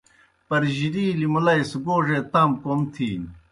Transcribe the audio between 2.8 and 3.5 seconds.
تِھینیْ۔